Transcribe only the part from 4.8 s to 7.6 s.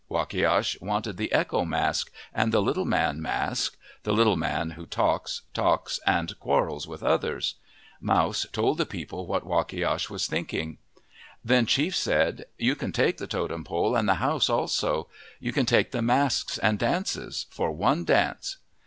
talks, talks, and quarrels with others.